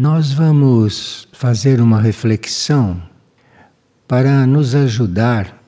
[0.00, 3.02] Nós vamos fazer uma reflexão
[4.06, 5.60] para nos ajudar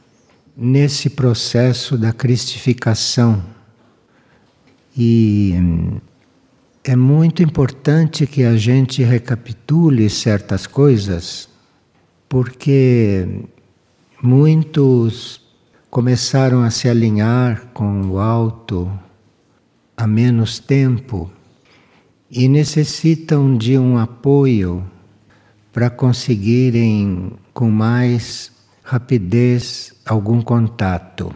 [0.57, 3.43] nesse processo da cristificação.
[4.97, 5.53] E
[6.85, 11.49] é muito importante que a gente recapitule certas coisas,
[12.29, 13.27] porque
[14.23, 15.41] muitos
[15.91, 18.97] começaram a se alinhar com o alto
[19.97, 21.29] há menos tempo
[22.31, 24.85] e necessitam de um apoio
[25.73, 31.35] para conseguirem com mais rapidez algum contato.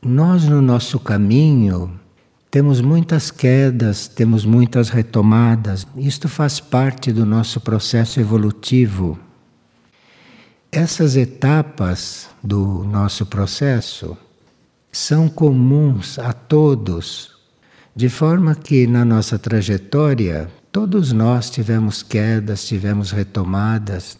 [0.00, 1.98] Nós, no nosso caminho,
[2.50, 9.18] temos muitas quedas, temos muitas retomadas, isto faz parte do nosso processo evolutivo.
[10.70, 14.16] Essas etapas do nosso processo
[14.90, 17.31] são comuns a todos,
[17.94, 24.18] de forma que na nossa trajetória todos nós tivemos quedas, tivemos retomadas.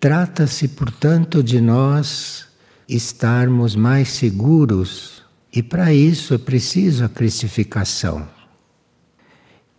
[0.00, 2.46] Trata-se, portanto, de nós
[2.88, 8.26] estarmos mais seguros e para isso é preciso a cristificação.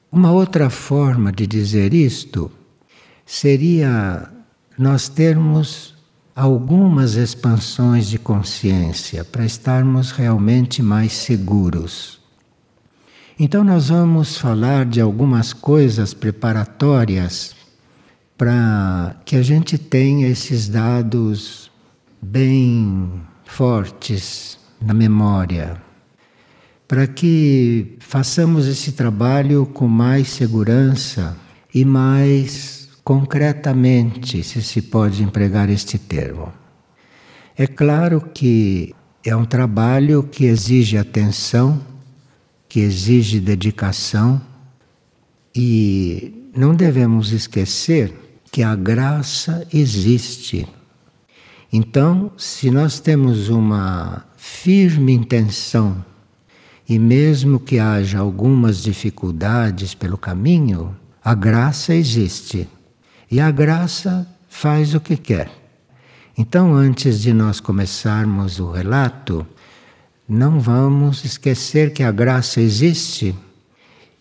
[0.09, 2.49] Uma outra forma de dizer isto
[3.25, 4.29] seria
[4.77, 5.95] nós termos
[6.33, 12.20] algumas expansões de consciência para estarmos realmente mais seguros.
[13.39, 17.55] Então, nós vamos falar de algumas coisas preparatórias
[18.37, 21.71] para que a gente tenha esses dados
[22.21, 25.81] bem fortes na memória,
[26.87, 31.37] para que façamos esse trabalho com mais segurança
[31.73, 36.51] e mais concretamente, se se pode empregar este termo.
[37.57, 41.90] É claro que é um trabalho que exige atenção
[42.71, 44.41] que exige dedicação
[45.53, 48.13] e não devemos esquecer
[48.49, 50.65] que a graça existe.
[51.73, 55.97] Então, se nós temos uma firme intenção
[56.87, 62.69] e mesmo que haja algumas dificuldades pelo caminho, a graça existe.
[63.29, 65.51] E a graça faz o que quer.
[66.37, 69.45] Então, antes de nós começarmos o relato,
[70.33, 73.35] não vamos esquecer que a graça existe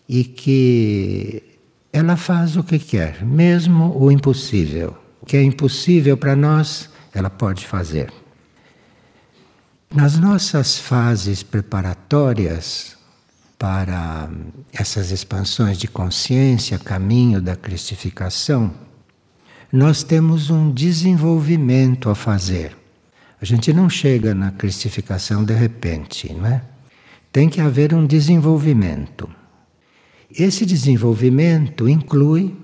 [0.09, 1.41] e que
[1.93, 4.93] ela faz o que quer, mesmo o impossível.
[5.21, 8.11] O que é impossível para nós, ela pode fazer.
[9.89, 12.97] Nas nossas fases preparatórias
[13.57, 14.29] para
[14.73, 18.73] essas expansões de consciência, caminho da cristificação,
[19.71, 22.80] nós temos um desenvolvimento a fazer.
[23.41, 26.61] A gente não chega na cristificação de repente, não é?
[27.31, 29.27] Tem que haver um desenvolvimento.
[30.29, 32.55] Esse desenvolvimento inclui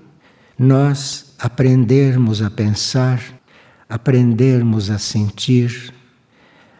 [0.56, 3.20] nós aprendermos a pensar,
[3.88, 5.92] aprendermos a sentir,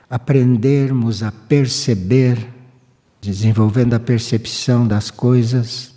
[0.09, 2.38] aprendermos a perceber,
[3.20, 5.92] desenvolvendo a percepção das coisas.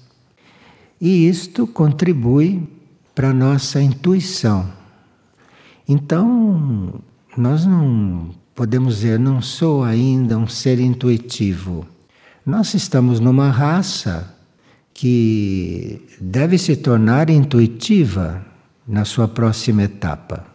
[1.00, 2.68] E isto contribui
[3.14, 4.72] para a nossa intuição.
[5.88, 7.02] Então,
[7.38, 11.88] nós não podemos dizer, não sou ainda um ser intuitivo.
[12.46, 14.36] Nós estamos numa raça
[14.94, 18.46] que deve se tornar intuitiva
[18.88, 20.46] na sua próxima etapa.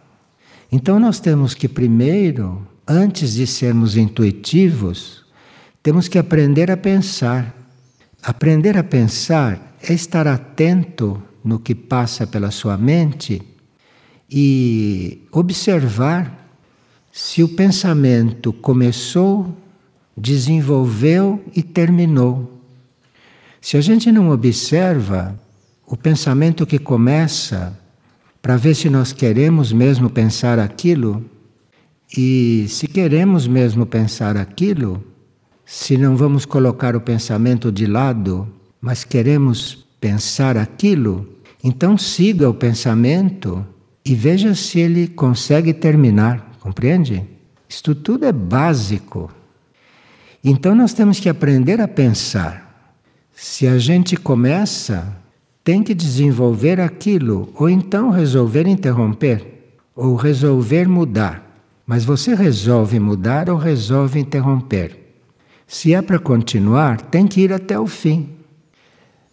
[0.71, 5.25] Então nós temos que primeiro, antes de sermos intuitivos,
[5.81, 7.55] temos que aprender a pensar.
[8.21, 13.41] Aprender a pensar é estar atento no que passa pela sua mente
[14.29, 16.46] e observar
[17.17, 19.51] se o pensamento começou,
[20.15, 22.61] desenvolveu e terminou.
[23.59, 25.35] Se a gente não observa
[25.87, 27.75] o pensamento que começa,
[28.39, 31.25] para ver se nós queremos mesmo pensar aquilo,
[32.15, 35.03] e se queremos mesmo pensar aquilo,
[35.65, 38.47] se não vamos colocar o pensamento de lado,
[38.79, 41.27] mas queremos pensar aquilo,
[41.63, 43.65] então siga o pensamento
[44.05, 46.47] e veja se ele consegue terminar.
[46.67, 47.23] Compreende?
[47.69, 49.31] Isto tudo é básico.
[50.43, 52.91] Então nós temos que aprender a pensar.
[53.33, 55.15] Se a gente começa,
[55.63, 61.41] tem que desenvolver aquilo, ou então resolver interromper, ou resolver mudar.
[61.85, 65.23] Mas você resolve mudar ou resolve interromper.
[65.65, 68.31] Se é para continuar, tem que ir até o fim.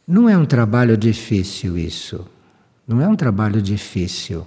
[0.06, 2.24] Não é um trabalho difícil isso.
[2.86, 4.46] Não é um trabalho difícil.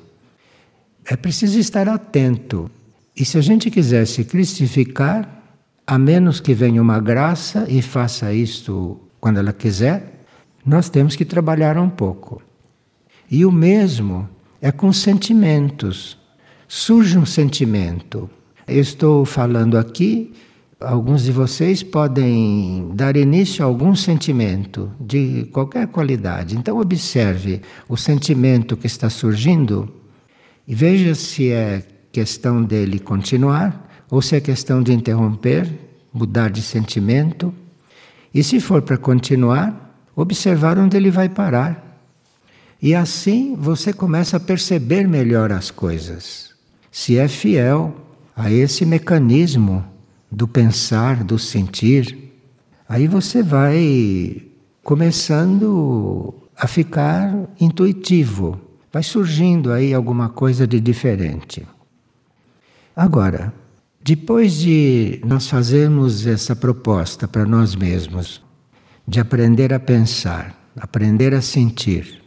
[1.03, 2.71] É preciso estar atento.
[3.17, 5.43] E se a gente quiser se cristificar,
[5.87, 10.23] a menos que venha uma graça e faça isto quando ela quiser,
[10.63, 12.39] nós temos que trabalhar um pouco.
[13.31, 14.29] E o mesmo
[14.61, 16.15] é com sentimentos.
[16.67, 18.29] Surge um sentimento.
[18.67, 20.31] Eu estou falando aqui,
[20.79, 26.55] alguns de vocês podem dar início a algum sentimento de qualquer qualidade.
[26.55, 29.91] Então, observe o sentimento que está surgindo
[30.67, 35.69] e veja se é questão dele continuar ou se é questão de interromper,
[36.13, 37.53] mudar de sentimento.
[38.33, 42.01] E se for para continuar, observar onde ele vai parar.
[42.81, 46.51] E assim você começa a perceber melhor as coisas.
[46.91, 47.95] Se é fiel
[48.35, 49.83] a esse mecanismo
[50.31, 52.33] do pensar, do sentir,
[52.87, 54.43] aí você vai
[54.83, 58.59] começando a ficar intuitivo.
[58.91, 61.67] Vai surgindo aí alguma coisa de diferente.
[62.97, 63.53] Agora,
[64.03, 68.41] depois de nós fazermos essa proposta para nós mesmos,
[69.07, 72.19] de aprender a pensar, aprender a sentir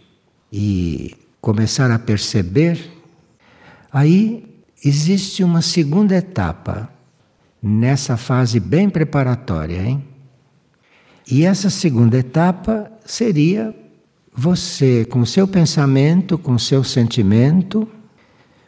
[0.52, 2.78] e começar a perceber,
[3.92, 6.88] aí existe uma segunda etapa
[7.60, 10.04] nessa fase bem preparatória, hein?
[11.28, 13.74] E essa segunda etapa seria
[14.32, 17.88] você, com seu pensamento, com seu sentimento,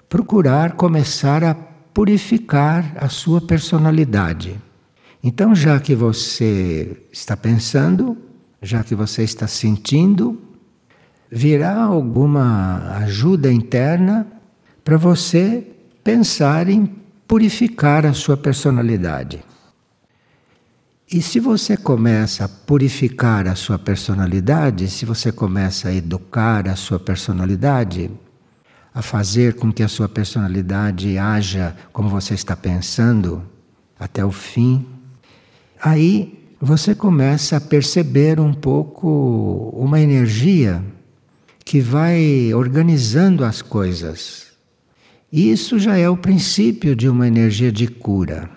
[0.09, 4.61] procurar começar a purificar a sua personalidade.
[5.23, 8.17] Então, já que você está pensando,
[8.61, 10.41] já que você está sentindo,
[11.31, 14.27] virá alguma ajuda interna
[14.85, 15.67] para você
[16.03, 16.87] pensar em
[17.27, 19.43] purificar a sua personalidade.
[21.11, 26.75] E se você começa a purificar a sua personalidade, se você começa a educar a
[26.75, 28.11] sua personalidade,
[28.95, 33.43] a fazer com que a sua personalidade haja como você está pensando
[33.99, 34.87] até o fim,
[35.81, 40.85] aí você começa a perceber um pouco uma energia
[41.65, 44.53] que vai organizando as coisas.
[45.33, 48.51] Isso já é o princípio de uma energia de cura.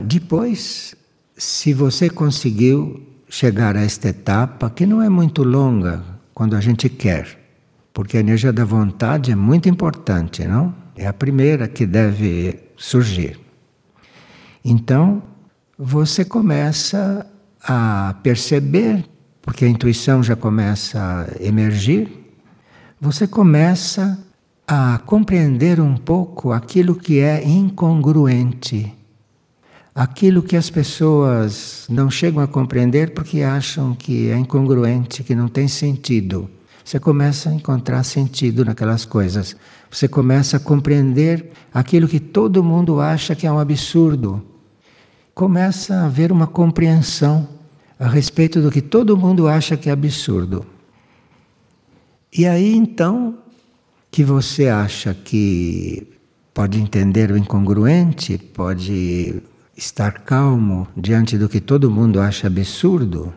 [0.00, 0.94] Depois,
[1.36, 6.02] se você conseguiu chegar a esta etapa, que não é muito longa
[6.34, 7.45] quando a gente quer,
[7.96, 10.74] porque a energia da vontade é muito importante, não?
[10.94, 13.40] É a primeira que deve surgir.
[14.62, 15.22] Então,
[15.78, 17.26] você começa
[17.62, 19.02] a perceber,
[19.40, 22.12] porque a intuição já começa a emergir,
[23.00, 24.18] você começa
[24.68, 28.92] a compreender um pouco aquilo que é incongruente,
[29.94, 35.48] aquilo que as pessoas não chegam a compreender porque acham que é incongruente, que não
[35.48, 36.50] tem sentido
[36.86, 39.56] você começa a encontrar sentido naquelas coisas.
[39.90, 44.40] Você começa a compreender aquilo que todo mundo acha que é um absurdo.
[45.34, 47.48] Começa a haver uma compreensão
[47.98, 50.64] a respeito do que todo mundo acha que é absurdo.
[52.32, 53.36] E aí então
[54.08, 56.06] que você acha que
[56.54, 59.42] pode entender o incongruente, pode
[59.76, 63.34] estar calmo diante do que todo mundo acha absurdo,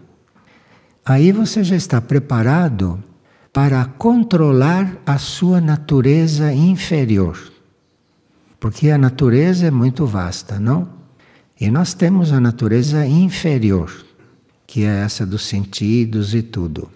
[1.04, 3.04] aí você já está preparado
[3.52, 7.52] para controlar a sua natureza inferior.
[8.60, 10.90] Porque a natureza é muito vasta, não?
[11.60, 13.92] E nós temos a natureza inferior,
[14.68, 16.90] que é essa dos sentidos e tudo.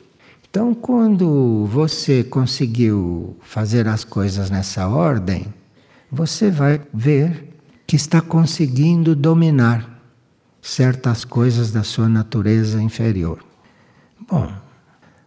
[0.50, 5.48] Então, quando você conseguiu fazer as coisas nessa ordem,
[6.12, 7.56] você vai ver
[7.88, 9.90] que está conseguindo dominar
[10.62, 13.44] certas coisas da sua natureza inferior.
[14.30, 14.50] Bom,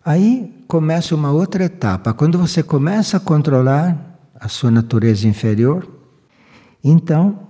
[0.07, 2.13] Aí começa uma outra etapa.
[2.13, 5.89] Quando você começa a controlar a sua natureza inferior,
[6.83, 7.47] então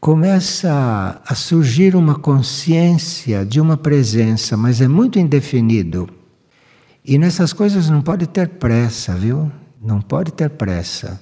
[0.00, 6.08] começa a surgir uma consciência de uma presença, mas é muito indefinido.
[7.04, 9.50] E nessas coisas não pode ter pressa, viu?
[9.82, 11.20] Não pode ter pressa.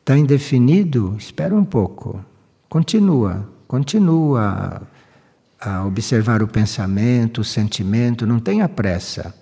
[0.00, 1.14] Está indefinido?
[1.18, 2.24] Espera um pouco.
[2.68, 4.82] Continua, continua
[5.60, 9.34] a observar o pensamento, o sentimento, não tenha pressa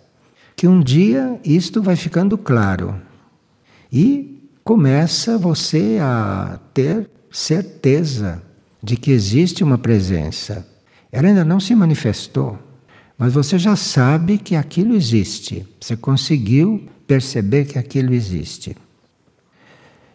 [0.57, 2.99] que um dia isto vai ficando claro
[3.93, 8.43] e começa você a ter certeza
[8.83, 10.67] de que existe uma presença.
[11.13, 12.59] Ela ainda não se manifestou,
[13.19, 15.67] mas você já sabe que aquilo existe.
[15.79, 18.75] Você conseguiu perceber que aquilo existe.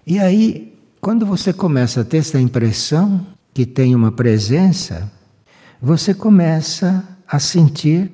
[0.06, 5.12] E aí, quando você começa a ter essa impressão que tem uma presença,
[5.80, 8.12] você começa a sentir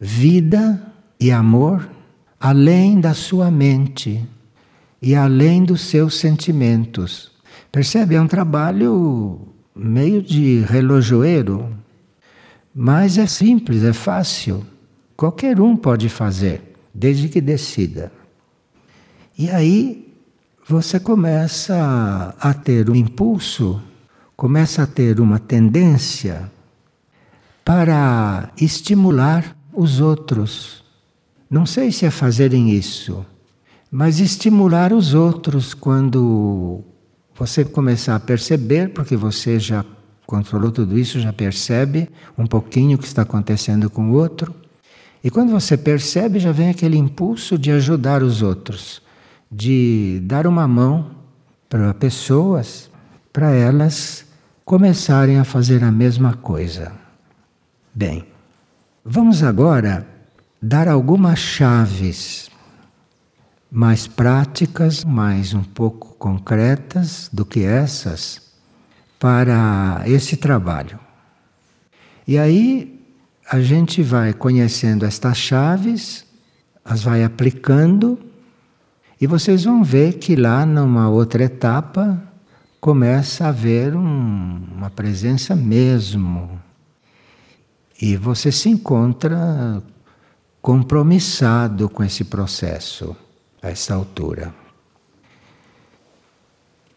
[0.00, 0.93] vida
[1.24, 1.88] e amor
[2.38, 4.22] além da sua mente
[5.00, 7.32] e além dos seus sentimentos.
[7.72, 8.14] Percebe?
[8.14, 9.40] É um trabalho
[9.74, 11.74] meio de relojoeiro,
[12.74, 14.66] mas é simples, é fácil.
[15.16, 18.12] Qualquer um pode fazer, desde que decida.
[19.38, 20.14] E aí
[20.68, 23.80] você começa a ter um impulso,
[24.36, 26.52] começa a ter uma tendência
[27.64, 30.83] para estimular os outros.
[31.54, 33.24] Não sei se é fazerem isso,
[33.88, 36.80] mas estimular os outros quando
[37.32, 39.84] você começar a perceber, porque você já
[40.26, 44.52] controlou tudo isso, já percebe um pouquinho o que está acontecendo com o outro.
[45.22, 49.00] E quando você percebe, já vem aquele impulso de ajudar os outros,
[49.48, 51.12] de dar uma mão
[51.68, 52.90] para pessoas,
[53.32, 54.26] para elas
[54.64, 56.90] começarem a fazer a mesma coisa.
[57.94, 58.24] Bem,
[59.04, 60.13] vamos agora
[60.66, 62.50] dar algumas chaves
[63.70, 68.40] mais práticas, mais um pouco concretas do que essas
[69.18, 70.98] para esse trabalho.
[72.26, 72.98] E aí
[73.50, 76.24] a gente vai conhecendo estas chaves,
[76.82, 78.18] as vai aplicando,
[79.20, 82.22] e vocês vão ver que lá numa outra etapa
[82.80, 86.58] começa a haver um, uma presença mesmo
[88.00, 89.82] e você se encontra
[90.64, 93.14] compromissado com esse processo
[93.60, 94.54] a essa altura.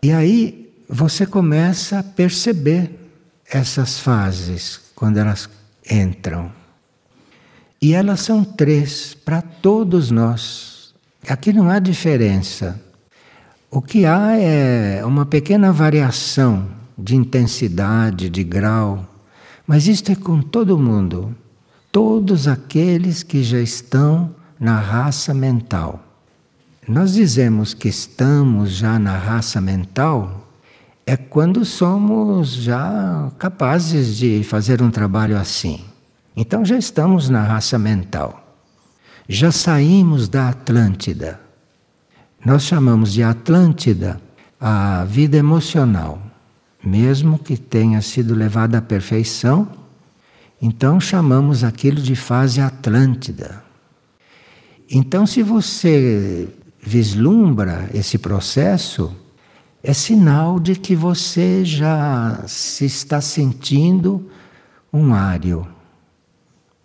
[0.01, 2.97] E aí você começa a perceber
[3.45, 5.49] essas fases quando elas
[5.91, 6.49] entram.
[7.81, 10.93] E elas são três para todos nós.
[11.27, 12.81] Aqui não há diferença.
[13.69, 19.05] O que há é uma pequena variação de intensidade, de grau
[19.67, 21.35] mas isto é com todo mundo,
[21.97, 25.99] todos aqueles que já estão na raça mental.
[26.87, 30.47] Nós dizemos que estamos já na raça mental
[31.07, 35.83] é quando somos já capazes de fazer um trabalho assim.
[36.35, 38.47] Então já estamos na raça mental.
[39.27, 41.39] Já saímos da Atlântida.
[42.45, 44.21] Nós chamamos de Atlântida
[44.61, 46.21] a vida emocional
[46.83, 49.67] mesmo que tenha sido levada à perfeição,
[50.61, 53.63] então chamamos aquilo de fase atlântida.
[54.89, 56.47] Então, se você
[56.81, 59.13] vislumbra esse processo,
[59.83, 64.29] é sinal de que você já se está sentindo
[64.91, 65.67] um ário.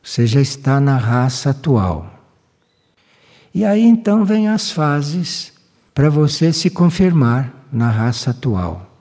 [0.02, 2.12] Você já está na raça atual.
[3.54, 5.52] E aí então vem as fases
[5.94, 8.91] para você se confirmar na raça atual.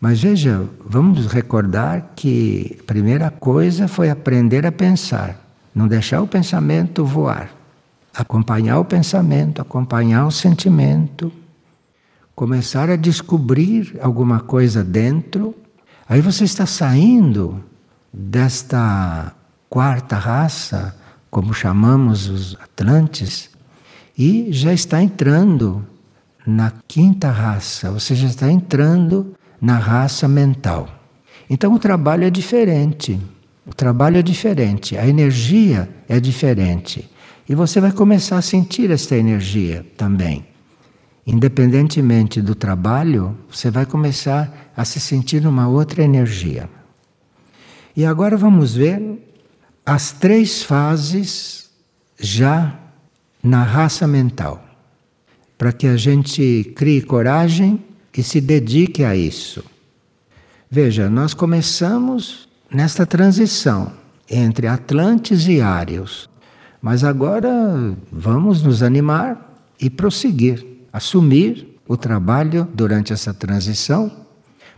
[0.00, 5.40] Mas veja, vamos recordar que a primeira coisa foi aprender a pensar,
[5.74, 7.50] não deixar o pensamento voar,
[8.14, 11.32] acompanhar o pensamento, acompanhar o sentimento,
[12.34, 15.54] começar a descobrir alguma coisa dentro.
[16.06, 17.64] Aí você está saindo
[18.12, 19.32] desta
[19.68, 20.94] quarta raça,
[21.30, 23.50] como chamamos os Atlantes,
[24.16, 25.84] e já está entrando
[26.46, 30.88] na quinta raça, você já está entrando na raça mental.
[31.48, 33.20] Então o trabalho é diferente.
[33.66, 37.10] O trabalho é diferente, a energia é diferente.
[37.48, 40.46] E você vai começar a sentir esta energia também.
[41.26, 46.70] Independentemente do trabalho, você vai começar a se sentir numa outra energia.
[47.96, 49.02] E agora vamos ver
[49.84, 51.70] as três fases
[52.18, 52.78] já
[53.42, 54.64] na raça mental,
[55.58, 57.82] para que a gente crie coragem
[58.16, 59.62] que se dedique a isso.
[60.70, 63.92] Veja, nós começamos nesta transição
[64.26, 66.26] entre Atlantes e Ários,
[66.80, 67.52] mas agora
[68.10, 74.10] vamos nos animar e prosseguir, assumir o trabalho durante essa transição,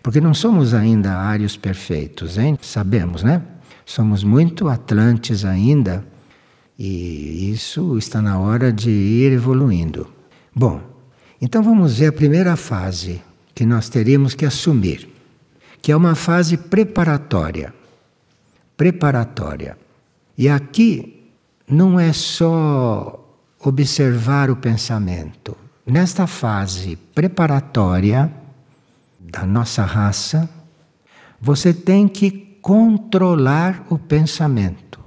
[0.03, 2.59] porque não somos ainda ários perfeitos, hein?
[2.61, 3.41] Sabemos, né?
[3.87, 6.05] Somos muito atlantes ainda
[6.77, 10.09] e isso está na hora de ir evoluindo.
[10.53, 10.81] Bom,
[11.41, 13.23] então vamos ver a primeira fase,
[13.59, 15.09] que nós teríamos que assumir,
[15.83, 17.75] que é uma fase preparatória.
[18.77, 19.77] Preparatória.
[20.37, 21.29] E aqui
[21.67, 23.19] não é só
[23.59, 25.57] observar o pensamento.
[25.85, 28.33] Nesta fase preparatória
[29.19, 30.49] da nossa raça,
[31.41, 32.31] você tem que
[32.63, 35.01] controlar o pensamento,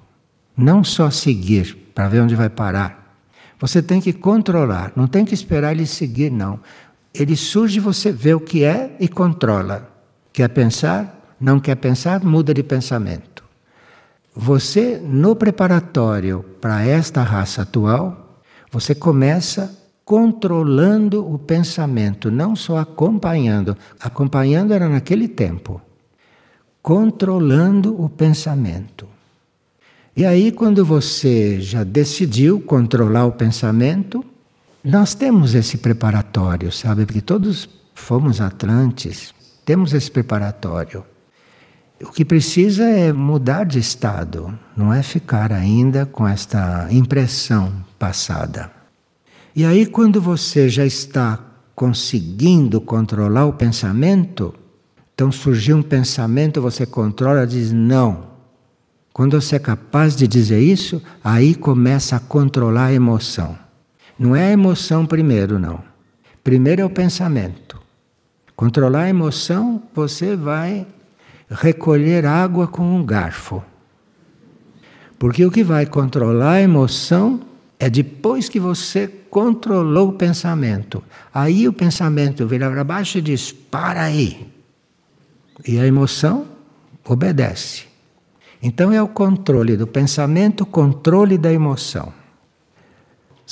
[0.57, 3.15] não só seguir para ver onde vai parar.
[3.61, 6.59] Você tem que controlar, não tem que esperar ele seguir, não.
[7.13, 9.89] Ele surge, você vê o que é e controla.
[10.31, 11.35] Quer pensar?
[11.39, 12.23] Não quer pensar?
[12.23, 13.43] Muda de pensamento.
[14.33, 18.39] Você, no preparatório para esta raça atual,
[18.71, 23.77] você começa controlando o pensamento, não só acompanhando.
[23.99, 25.81] Acompanhando era naquele tempo.
[26.81, 29.07] Controlando o pensamento.
[30.15, 34.23] E aí, quando você já decidiu controlar o pensamento,
[34.83, 37.05] nós temos esse preparatório, sabe?
[37.05, 39.33] Porque todos fomos atlantes,
[39.63, 41.03] temos esse preparatório.
[42.01, 48.71] O que precisa é mudar de estado, não é ficar ainda com esta impressão passada.
[49.55, 51.39] E aí, quando você já está
[51.75, 54.53] conseguindo controlar o pensamento,
[55.13, 58.31] então surgiu um pensamento, você controla, diz não.
[59.13, 63.60] Quando você é capaz de dizer isso, aí começa a controlar a emoção.
[64.21, 65.79] Não é a emoção primeiro, não.
[66.43, 67.81] Primeiro é o pensamento.
[68.55, 70.85] Controlar a emoção, você vai
[71.49, 73.63] recolher água com um garfo.
[75.17, 77.39] Porque o que vai controlar a emoção
[77.79, 81.03] é depois que você controlou o pensamento.
[81.33, 84.47] Aí o pensamento vira para baixo e diz: para aí.
[85.67, 86.45] E a emoção
[87.03, 87.85] obedece.
[88.61, 92.20] Então é o controle do pensamento, controle da emoção.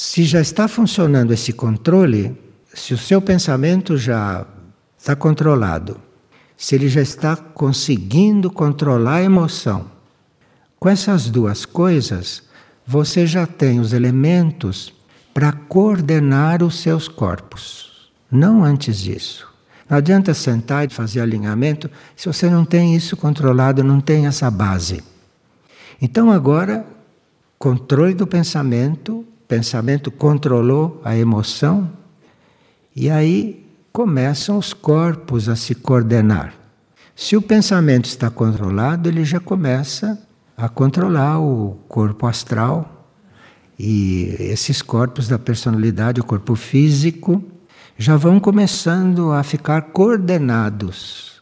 [0.02, 2.34] Se já está funcionando esse controle,
[2.74, 4.48] se o seu pensamento já
[4.98, 6.00] está controlado,
[6.56, 9.92] se ele já está conseguindo controlar a emoção.
[10.80, 12.44] Com essas duas coisas,
[12.88, 14.94] você já tem os elementos
[15.34, 18.10] para coordenar os seus corpos.
[18.32, 19.54] Não antes disso.
[19.90, 24.50] Não adianta sentar e fazer alinhamento se você não tem isso controlado, não tem essa
[24.50, 25.04] base.
[26.02, 26.86] Então agora,
[27.58, 31.90] controle do pensamento, pensamento controlou a emoção,
[32.96, 36.54] e aí começam os corpos a se coordenar.
[37.16, 40.22] Se o pensamento está controlado, ele já começa
[40.56, 43.08] a controlar o corpo astral
[43.78, 47.44] e esses corpos da personalidade, o corpo físico,
[47.98, 51.42] já vão começando a ficar coordenados.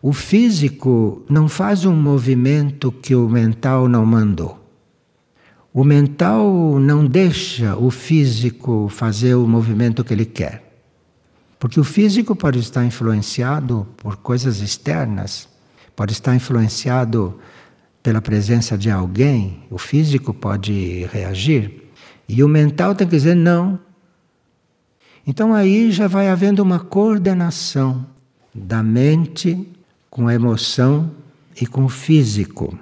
[0.00, 4.59] O físico não faz um movimento que o mental não mandou.
[5.72, 10.64] O mental não deixa o físico fazer o movimento que ele quer.
[11.60, 15.48] Porque o físico pode estar influenciado por coisas externas,
[15.94, 17.38] pode estar influenciado
[18.02, 21.84] pela presença de alguém, o físico pode reagir,
[22.28, 23.78] e o mental tem que dizer não.
[25.24, 28.06] Então aí já vai havendo uma coordenação
[28.52, 29.68] da mente
[30.08, 31.12] com a emoção
[31.60, 32.76] e com o físico.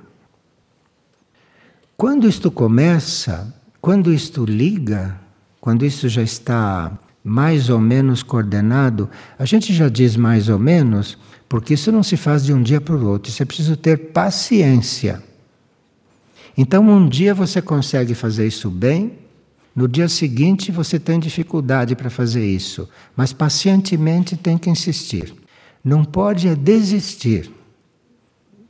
[2.01, 5.19] Quando isto começa, quando isto liga,
[5.61, 11.19] quando isso já está mais ou menos coordenado, a gente já diz mais ou menos,
[11.49, 14.13] porque isso não se faz de um dia para o outro, isso é preciso ter
[14.13, 15.21] paciência.
[16.57, 19.19] Então, um dia você consegue fazer isso bem,
[19.75, 25.35] no dia seguinte você tem dificuldade para fazer isso, mas pacientemente tem que insistir.
[25.83, 27.51] Não pode é desistir.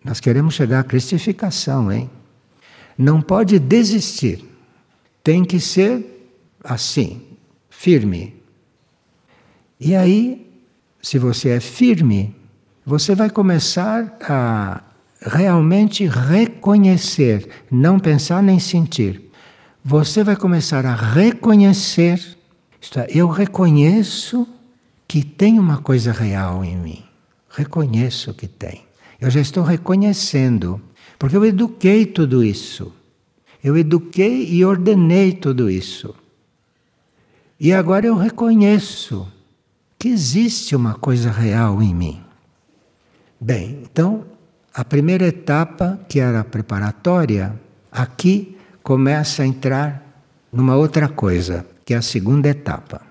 [0.03, 2.09] Nós queremos chegar à cristificação, hein?
[2.99, 4.45] Não pode desistir.
[5.23, 6.05] Tem que ser
[6.63, 7.23] assim,
[7.71, 8.39] firme,
[9.81, 10.51] e aí,
[11.01, 12.35] se você é firme,
[12.85, 14.83] você vai começar a
[15.21, 19.31] realmente reconhecer, não pensar nem sentir.
[19.85, 22.21] Você vai começar a reconhecer,
[22.81, 24.49] isto é, eu reconheço
[25.07, 27.05] que tem uma coisa real em mim.
[27.49, 28.83] Reconheço que tem.
[29.21, 30.81] Eu já estou reconhecendo,
[31.19, 32.93] porque eu eduquei tudo isso.
[33.63, 36.15] Eu eduquei e ordenei tudo isso.
[37.59, 39.27] E agora eu reconheço
[39.99, 42.23] que existe uma coisa real em mim.
[43.41, 44.25] Bem, então,
[44.73, 51.97] a primeira etapa, que era preparatória, aqui começa a entrar numa outra coisa, que é
[51.97, 53.03] a segunda etapa.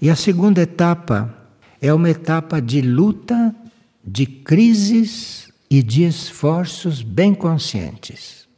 [0.00, 1.34] E a segunda etapa
[1.82, 3.54] é uma etapa de luta,
[4.02, 8.48] de crises e de esforços bem conscientes.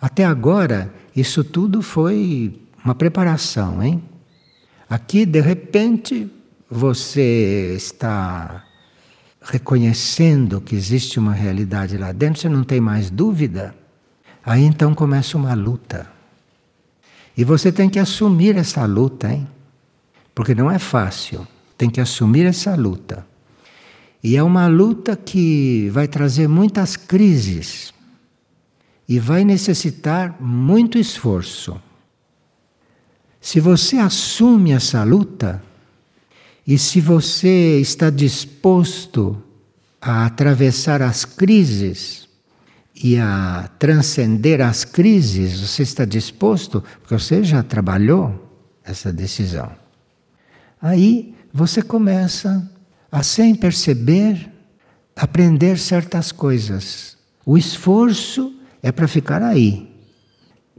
[0.00, 4.02] Até agora, isso tudo foi uma preparação, hein?
[4.88, 6.30] Aqui, de repente,
[6.70, 8.64] você está
[9.42, 13.74] reconhecendo que existe uma realidade lá dentro, você não tem mais dúvida,
[14.44, 16.08] aí então começa uma luta.
[17.36, 19.46] E você tem que assumir essa luta, hein?
[20.34, 23.26] Porque não é fácil, tem que assumir essa luta.
[24.26, 27.94] E é uma luta que vai trazer muitas crises
[29.08, 31.80] e vai necessitar muito esforço.
[33.40, 35.62] Se você assume essa luta,
[36.66, 39.40] e se você está disposto
[40.00, 42.28] a atravessar as crises
[42.96, 48.44] e a transcender as crises, você está disposto, porque você já trabalhou
[48.82, 49.70] essa decisão.
[50.82, 52.68] Aí você começa
[53.16, 54.52] a, sem perceber,
[55.16, 57.16] aprender certas coisas.
[57.46, 59.90] O esforço é para ficar aí.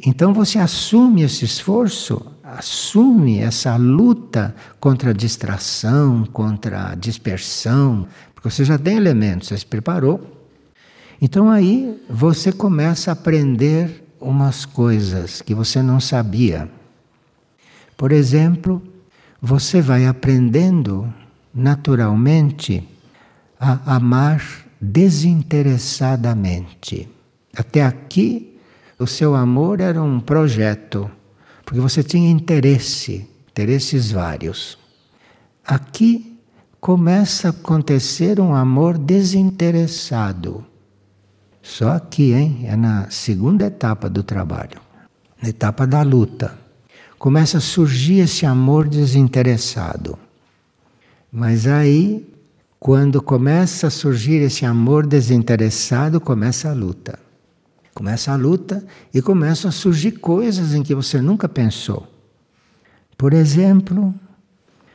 [0.06, 8.52] Então você assume esse esforço assume essa luta contra a distração, contra a dispersão, porque
[8.52, 10.48] você já tem elementos, você se preparou.
[11.20, 16.70] Então aí você começa a aprender umas coisas que você não sabia.
[17.98, 18.80] Por exemplo,
[19.42, 21.12] você vai aprendendo
[21.58, 22.88] naturalmente
[23.60, 24.44] a amar
[24.80, 27.10] desinteressadamente.
[27.56, 28.60] Até aqui,
[29.00, 31.10] o seu amor era um projeto,
[31.66, 34.78] porque você tinha interesse, interesses vários.
[35.66, 36.38] Aqui
[36.80, 40.66] começa a acontecer um amor desinteressado.
[41.62, 42.62] Só aqui, hein?
[42.66, 44.80] É na segunda etapa do trabalho,
[45.42, 46.58] na etapa da luta.
[47.20, 50.18] Começa a surgir esse amor desinteressado.
[51.32, 52.26] Mas aí,
[52.80, 57.20] quando começa a surgir esse amor desinteressado, começa a luta.
[57.94, 62.08] Começa a luta e começam a surgir coisas em que você nunca pensou.
[63.18, 64.14] Por exemplo,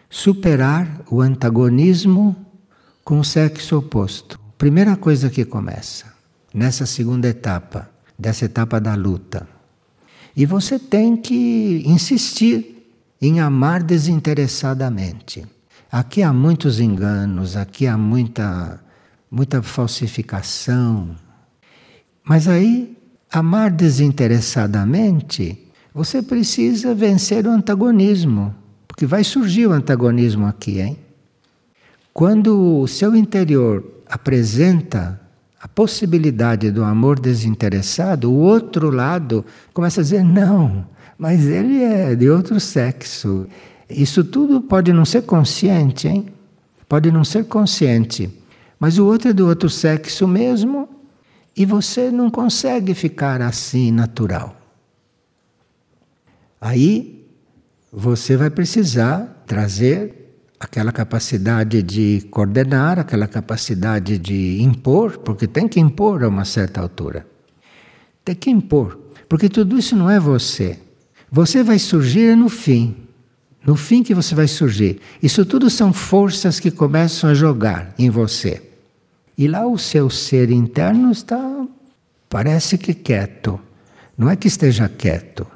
[0.08, 2.36] superar o antagonismo
[3.04, 4.38] com o sexo oposto.
[4.56, 6.06] Primeira coisa que começa
[6.54, 9.48] nessa segunda etapa, dessa etapa da luta.
[10.36, 12.86] E você tem que insistir
[13.20, 15.44] em amar desinteressadamente.
[15.92, 18.80] Aqui há muitos enganos, aqui há muita,
[19.30, 21.10] muita falsificação.
[22.24, 22.96] Mas aí,
[23.30, 28.54] amar desinteressadamente, você precisa vencer o antagonismo,
[28.88, 30.96] porque vai surgir o antagonismo aqui, hein?
[32.14, 35.20] Quando o seu interior apresenta
[35.60, 40.86] a possibilidade do amor desinteressado, o outro lado começa a dizer: não,
[41.18, 43.46] mas ele é de outro sexo.
[43.94, 46.26] Isso tudo pode não ser consciente, hein?
[46.88, 48.30] Pode não ser consciente.
[48.78, 50.88] Mas o outro é do outro sexo mesmo
[51.56, 54.56] e você não consegue ficar assim natural.
[56.60, 57.26] Aí
[57.92, 60.22] você vai precisar trazer
[60.58, 66.80] aquela capacidade de coordenar, aquela capacidade de impor, porque tem que impor a uma certa
[66.80, 67.26] altura.
[68.24, 70.78] Tem que impor, porque tudo isso não é você.
[71.30, 73.01] Você vai surgir no fim.
[73.64, 75.00] No fim que você vai surgir.
[75.22, 78.62] Isso tudo são forças que começam a jogar em você.
[79.38, 81.66] E lá o seu ser interno está,
[82.28, 83.58] parece que quieto.
[84.18, 85.46] Não é que esteja quieto.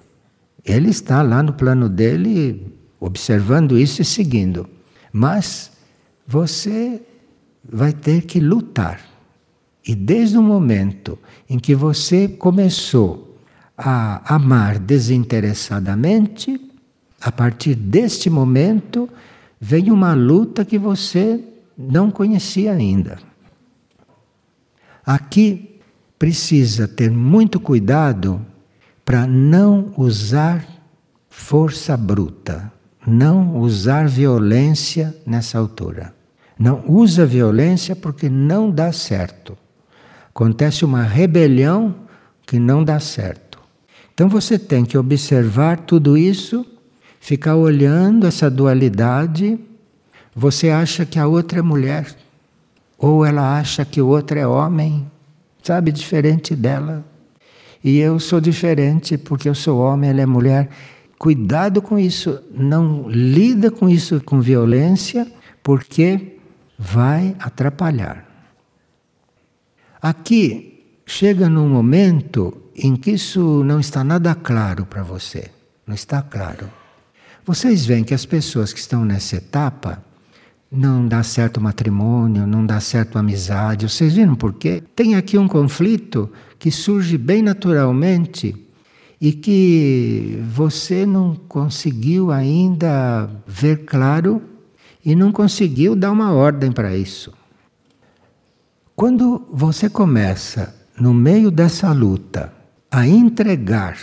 [0.65, 4.69] Ele está lá no plano dele, observando isso e seguindo.
[5.13, 5.71] Mas
[6.27, 7.01] você
[7.63, 9.01] vai ter que lutar.
[9.87, 13.39] E desde o momento em que você começou
[13.77, 16.61] a amar desinteressadamente,
[17.21, 19.09] a partir deste momento
[19.61, 21.43] vem uma luta que você
[21.77, 23.19] não conhecia ainda.
[25.05, 25.79] Aqui
[26.19, 28.45] precisa ter muito cuidado
[29.05, 30.67] para não usar
[31.29, 32.73] força bruta
[33.07, 36.13] não usar violência nessa altura.
[36.59, 39.57] Não usa violência porque não dá certo.
[40.29, 41.95] Acontece uma rebelião
[42.45, 43.59] que não dá certo.
[44.13, 46.67] Então você tem que observar tudo isso,
[47.27, 49.59] ficar olhando essa dualidade.
[50.33, 52.15] Você acha que a outra é mulher,
[52.97, 55.11] ou ela acha que o outro é homem,
[55.61, 57.05] sabe, diferente dela.
[57.83, 60.69] E eu sou diferente porque eu sou homem, ela é mulher.
[61.19, 65.27] Cuidado com isso, não lida com isso com violência,
[65.65, 66.39] porque
[66.79, 68.25] vai atrapalhar.
[70.01, 75.51] Aqui chega num momento em que isso não está nada claro para você,
[75.85, 76.71] não está claro.
[77.47, 80.03] Vocês veem que as pessoas que estão nessa etapa
[80.69, 83.89] não dá certo matrimônio, não dá certo amizade.
[83.89, 84.83] Vocês viram por quê?
[84.97, 86.29] Tem aqui um conflito
[86.59, 88.67] que surge bem naturalmente
[89.21, 94.43] e que você não conseguiu ainda ver claro
[95.05, 97.33] e não conseguiu dar uma ordem para isso.
[98.97, 102.53] Quando você começa, no meio dessa luta,
[102.91, 103.97] a entregar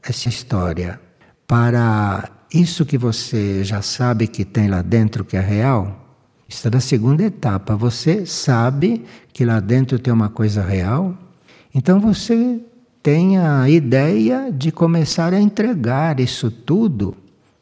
[0.00, 1.00] essa história
[1.44, 6.00] para isso que você já sabe que tem lá dentro que é real,
[6.48, 7.76] está na segunda etapa.
[7.76, 11.18] Você sabe que lá dentro tem uma coisa real,
[11.74, 12.60] então você
[13.02, 17.16] tem a ideia de começar a entregar isso tudo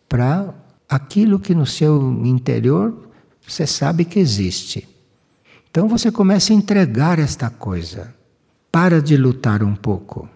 [0.08, 0.54] para
[0.88, 3.08] aquilo que no seu interior
[3.46, 4.86] você sabe que existe.
[5.70, 8.14] Então você começa a entregar esta coisa.
[8.70, 10.28] Para de lutar um pouco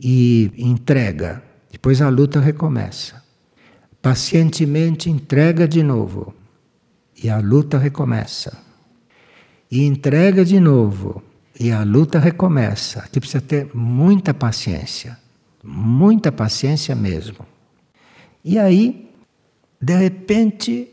[0.00, 1.42] e entrega.
[1.70, 3.23] Depois a luta recomeça.
[4.04, 6.34] Pacientemente entrega de novo
[7.22, 8.62] e a luta recomeça.
[9.70, 11.22] E entrega de novo
[11.58, 13.00] e a luta recomeça.
[13.00, 15.18] Aqui precisa ter muita paciência,
[15.64, 17.46] muita paciência mesmo.
[18.44, 19.08] E aí,
[19.80, 20.86] de repente,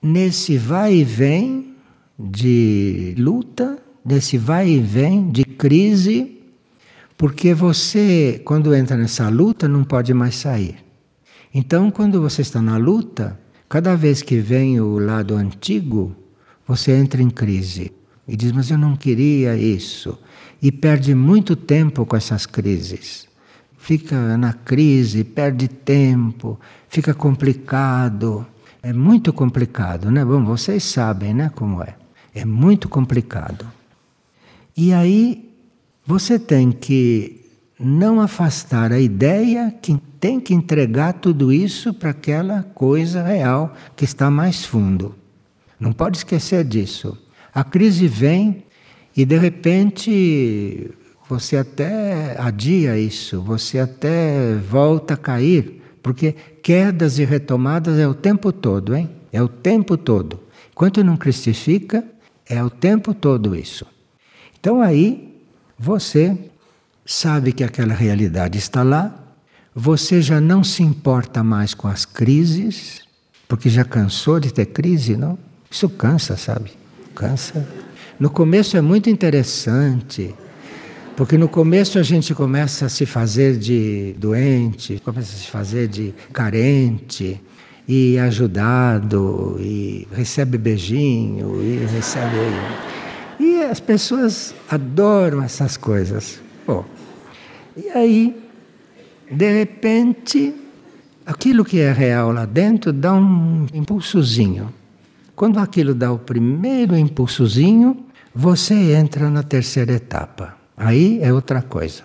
[0.00, 1.74] nesse vai e vem
[2.18, 6.40] de luta, nesse vai e vem de crise,
[7.14, 10.83] porque você, quando entra nessa luta, não pode mais sair.
[11.56, 13.38] Então, quando você está na luta,
[13.68, 16.12] cada vez que vem o lado antigo,
[16.66, 17.92] você entra em crise
[18.26, 20.18] e diz: Mas eu não queria isso.
[20.60, 23.28] E perde muito tempo com essas crises.
[23.78, 28.44] Fica na crise, perde tempo, fica complicado.
[28.82, 30.24] É muito complicado, né?
[30.24, 31.94] Bom, vocês sabem, né, como é.
[32.34, 33.66] É muito complicado.
[34.76, 35.54] E aí
[36.04, 37.43] você tem que
[37.84, 44.04] não afastar a ideia que tem que entregar tudo isso para aquela coisa real que
[44.04, 45.14] está mais fundo.
[45.78, 47.16] Não pode esquecer disso.
[47.54, 48.64] A crise vem
[49.16, 50.90] e de repente
[51.28, 58.14] você até adia isso, você até volta a cair, porque quedas e retomadas é o
[58.14, 59.10] tempo todo, hein?
[59.32, 60.40] É o tempo todo.
[60.72, 62.04] Enquanto não cristifica,
[62.48, 63.86] é o tempo todo isso.
[64.58, 65.34] Então aí
[65.78, 66.36] você
[67.04, 69.14] sabe que aquela realidade está lá,
[69.74, 73.00] você já não se importa mais com as crises,
[73.48, 75.38] porque já cansou de ter crise, não?
[75.70, 76.70] Isso cansa, sabe?
[77.14, 77.66] Cansa.
[78.18, 80.34] No começo é muito interessante,
[81.16, 85.88] porque no começo a gente começa a se fazer de doente, começa a se fazer
[85.88, 87.40] de carente
[87.86, 92.36] e ajudado e recebe beijinho e recebe
[93.38, 96.40] e as pessoas adoram essas coisas.
[96.66, 96.84] Bom,
[97.76, 98.42] e aí
[99.30, 100.54] de repente
[101.26, 104.72] aquilo que é real lá dentro dá um impulsozinho.
[105.36, 110.56] Quando aquilo dá o primeiro impulsozinho, você entra na terceira etapa.
[110.76, 112.02] Aí é outra coisa.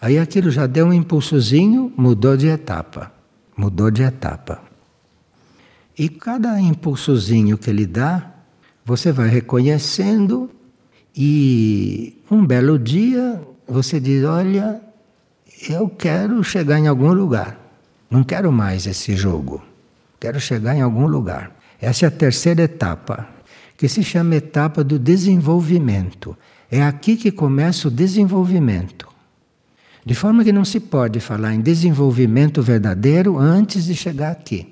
[0.00, 3.12] Aí aquilo já deu um impulsozinho, mudou de etapa.
[3.56, 4.62] Mudou de etapa.
[5.98, 8.32] E cada impulsozinho que ele dá,
[8.84, 10.50] você vai reconhecendo
[11.14, 13.40] e um belo dia
[13.72, 14.80] você diz: Olha,
[15.68, 17.58] eu quero chegar em algum lugar.
[18.10, 19.62] Não quero mais esse jogo.
[20.20, 21.56] Quero chegar em algum lugar.
[21.80, 23.26] Essa é a terceira etapa,
[23.76, 26.36] que se chama etapa do desenvolvimento.
[26.70, 29.08] É aqui que começa o desenvolvimento.
[30.04, 34.68] De forma que não se pode falar em desenvolvimento verdadeiro antes de chegar aqui.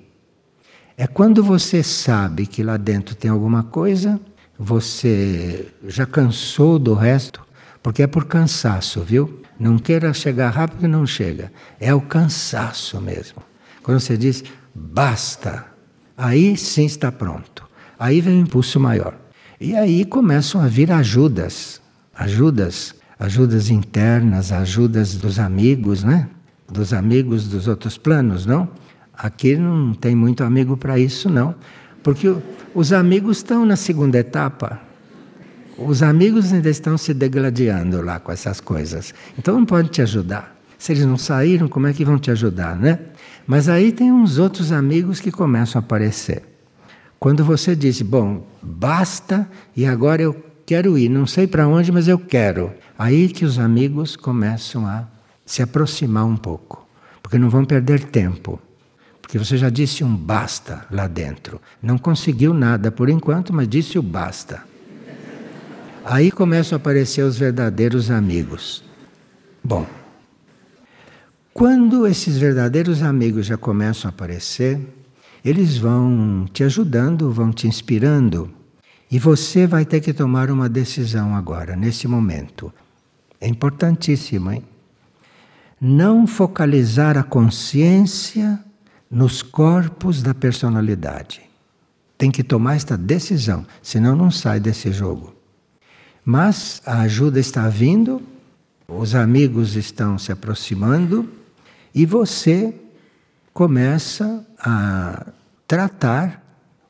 [0.97, 4.21] É quando você sabe que lá dentro tem alguma coisa,
[4.59, 7.41] você já cansou do resto,
[7.83, 9.43] porque é por cansaço, viu?
[9.59, 11.53] Não queira chegar rápido não chega.
[11.79, 13.43] É o cansaço mesmo.
[13.83, 15.71] Quando você diz basta,
[16.21, 17.67] Aí sim está pronto.
[17.99, 19.17] Aí vem o impulso maior.
[19.59, 21.81] E aí começam a vir ajudas,
[22.15, 26.29] ajudas, ajudas internas, ajudas dos amigos, né?
[26.71, 28.69] Dos amigos dos outros planos, não?
[29.15, 31.55] Aqui não tem muito amigo para isso, não.
[32.03, 32.37] Porque
[32.75, 34.79] os amigos estão na segunda etapa.
[35.83, 39.15] Os amigos ainda estão se degladiando lá com essas coisas.
[39.39, 40.55] Então não pode te ajudar.
[40.79, 42.99] Se eles não saíram, como é que vão te ajudar, né?
[43.47, 46.43] Mas aí tem uns outros amigos que começam a aparecer.
[47.19, 52.09] Quando você diz, bom, basta e agora eu quero ir, não sei para onde, mas
[52.09, 52.73] eu quero.
[52.99, 55.09] Aí que os amigos começam a
[55.47, 56.87] se aproximar um pouco,
[57.23, 58.61] porque não vão perder tempo.
[59.23, 61.59] Porque você já disse um basta lá dentro.
[61.83, 64.70] Não conseguiu nada por enquanto, mas disse o basta.
[66.05, 68.83] Aí começam a aparecer os verdadeiros amigos.
[69.63, 69.87] Bom,
[71.53, 74.81] quando esses verdadeiros amigos já começam a aparecer,
[75.45, 78.51] eles vão te ajudando, vão te inspirando.
[79.11, 82.73] E você vai ter que tomar uma decisão agora, nesse momento.
[83.41, 84.65] É importantíssimo, hein?
[85.79, 88.59] Não focalizar a consciência
[89.11, 91.43] nos corpos da personalidade.
[92.17, 95.40] Tem que tomar esta decisão, senão não sai desse jogo.
[96.25, 98.23] Mas a ajuda está vindo,
[98.87, 101.29] os amigos estão se aproximando
[101.95, 102.75] e você
[103.53, 105.27] começa a
[105.67, 106.45] tratar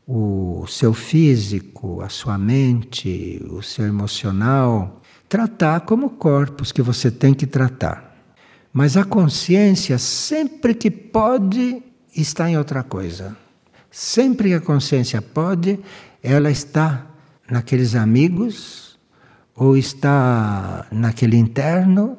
[0.07, 7.33] o seu físico, a sua mente, o seu emocional, tratar como corpos que você tem
[7.33, 8.17] que tratar.
[8.73, 11.83] Mas a consciência, sempre que pode,
[12.17, 13.37] está em outra coisa.
[13.91, 15.79] Sempre que a consciência pode,
[16.23, 17.07] ela está
[17.49, 18.90] naqueles amigos,
[19.55, 22.17] ou está naquele interno,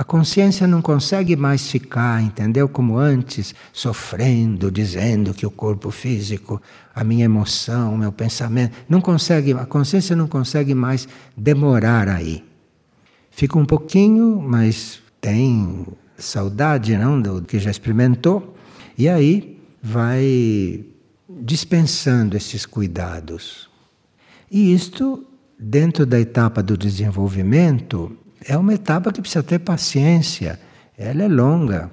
[0.00, 2.66] a consciência não consegue mais ficar, entendeu?
[2.66, 6.60] Como antes, sofrendo, dizendo que o corpo físico,
[6.94, 11.06] a minha emoção, o meu pensamento, não consegue, a consciência não consegue mais
[11.36, 12.42] demorar aí.
[13.30, 18.56] Fica um pouquinho, mas tem saudade, não, do que já experimentou,
[18.96, 20.82] e aí vai
[21.28, 23.68] dispensando esses cuidados.
[24.50, 25.26] E isto,
[25.60, 30.58] dentro da etapa do desenvolvimento, é uma etapa que precisa ter paciência,
[30.96, 31.90] ela é longa,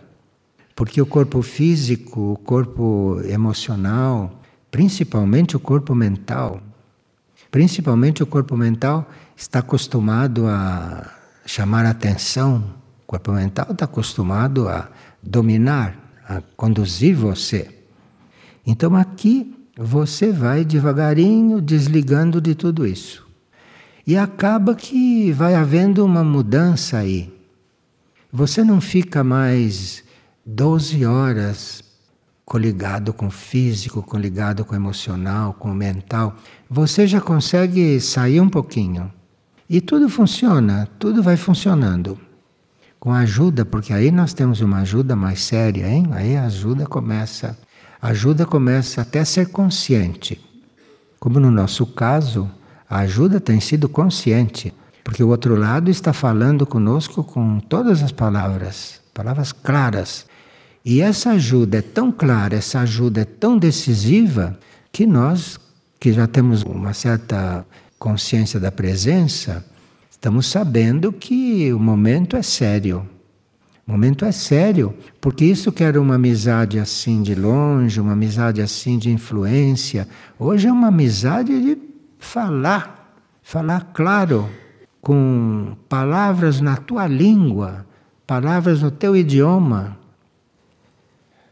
[0.74, 6.62] porque o corpo físico, o corpo emocional, principalmente o corpo mental,
[7.52, 11.14] principalmente o corpo mental está acostumado a
[11.46, 12.64] chamar atenção,
[13.04, 14.90] o corpo mental está acostumado a
[15.22, 17.70] dominar, a conduzir você.
[18.66, 23.27] Então aqui você vai devagarinho desligando de tudo isso.
[24.08, 27.38] E acaba que vai havendo uma mudança aí.
[28.32, 30.02] Você não fica mais
[30.46, 31.84] 12 horas
[32.46, 36.38] coligado com o físico, coligado com o emocional, com o mental.
[36.70, 39.12] Você já consegue sair um pouquinho.
[39.70, 42.18] E tudo funciona, tudo vai funcionando.
[42.98, 46.08] Com ajuda, porque aí nós temos uma ajuda mais séria, hein?
[46.12, 47.58] Aí a ajuda começa,
[48.02, 50.42] a ajuda começa até a ser consciente.
[51.20, 52.50] Como no nosso caso,
[52.90, 54.74] a ajuda tem sido consciente,
[55.04, 60.26] porque o outro lado está falando conosco com todas as palavras, palavras claras.
[60.84, 64.58] E essa ajuda é tão clara, essa ajuda é tão decisiva,
[64.92, 65.60] que nós,
[66.00, 67.66] que já temos uma certa
[68.00, 69.66] consciência da presença,
[70.10, 73.08] estamos sabendo que o momento é sério.
[73.86, 78.62] O momento é sério, porque isso que era uma amizade assim de longe, uma amizade
[78.62, 81.87] assim de influência, hoje é uma amizade de
[82.20, 84.50] falar, falar claro,
[85.02, 87.86] com palavras na tua língua,
[88.26, 89.98] palavras no teu idioma.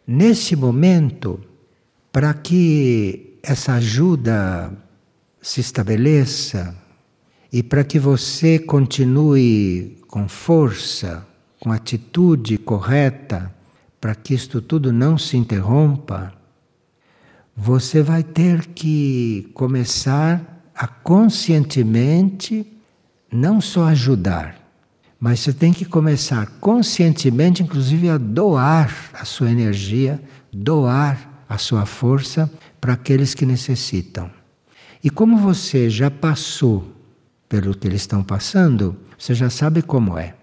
[0.05, 1.39] Nesse momento,
[2.11, 4.73] para que essa ajuda
[5.41, 6.75] se estabeleça
[7.51, 11.25] e para que você continue com força,
[11.59, 13.53] com atitude correta,
[14.01, 16.33] para que isto tudo não se interrompa,
[17.55, 22.65] você vai ter que começar a conscientemente
[23.31, 24.55] não só ajudar,
[25.19, 31.85] mas você tem que começar conscientemente, inclusive, a doar a sua energia, doar a sua
[31.85, 34.29] força para aqueles que necessitam.
[35.03, 36.91] E como você já passou
[37.47, 40.35] pelo que eles estão passando, você já sabe como é.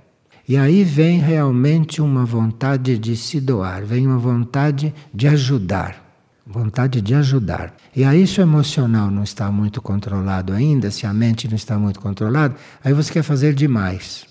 [0.48, 6.11] E aí vem realmente uma vontade de se doar, vem uma vontade de ajudar.
[6.44, 7.72] Vontade de ajudar.
[7.94, 11.78] E aí, se o emocional não está muito controlado ainda, se a mente não está
[11.78, 14.26] muito controlada, aí você quer fazer demais.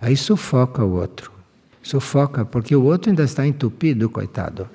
[0.00, 1.32] Aí sufoca o outro.
[1.82, 4.68] Sufoca, porque o outro ainda está entupido, coitado.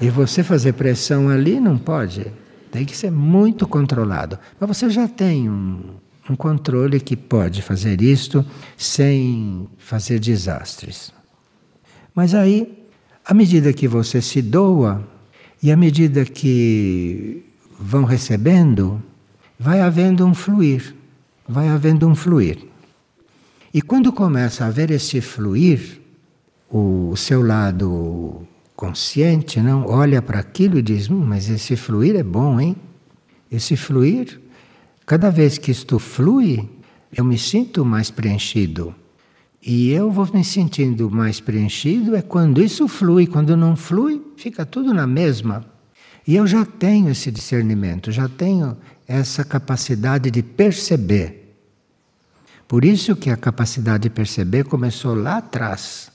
[0.00, 2.26] E você fazer pressão ali não pode.
[2.70, 4.38] Tem que ser muito controlado.
[4.58, 5.80] Mas você já tem um,
[6.28, 8.44] um controle que pode fazer isto
[8.78, 11.12] sem fazer desastres.
[12.14, 12.82] Mas aí,
[13.24, 15.11] à medida que você se doa
[15.62, 17.44] e à medida que
[17.78, 19.02] vão recebendo,
[19.58, 20.94] vai havendo um fluir,
[21.48, 22.58] vai havendo um fluir.
[23.72, 26.00] E quando começa a haver esse fluir,
[26.68, 32.22] o seu lado consciente, não olha para aquilo e diz: hum, mas esse fluir é
[32.22, 32.76] bom, hein?
[33.50, 34.40] Esse fluir,
[35.06, 36.68] cada vez que isto flui,
[37.14, 38.94] eu me sinto mais preenchido.
[39.64, 44.66] E eu vou me sentindo mais preenchido é quando isso flui, quando não flui, fica
[44.66, 45.64] tudo na mesma.
[46.26, 51.54] E eu já tenho esse discernimento, já tenho essa capacidade de perceber.
[52.66, 56.10] Por isso que a capacidade de perceber começou lá atrás.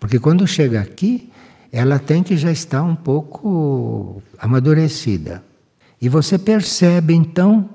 [0.00, 1.30] Porque quando chega aqui,
[1.70, 5.44] ela tem que já estar um pouco amadurecida.
[6.02, 7.68] E você percebe então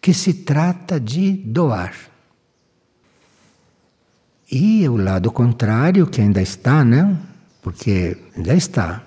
[0.00, 2.11] que se trata de doar.
[4.52, 7.16] E o lado contrário, que ainda está, né?
[7.62, 9.02] Porque ainda está.